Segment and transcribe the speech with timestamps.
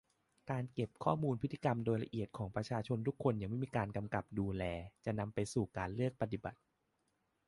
[0.51, 4.63] การเก็บข้อมูลพฤติกรรมโดยละเอียดของประชาชนทุกคนอย่างไม่มีการกำกับดูแล
[5.05, 6.59] จะนำไปสู่การเลือกปฏิบัติ